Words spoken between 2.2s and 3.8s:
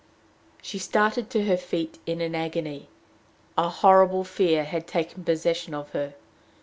an agony: a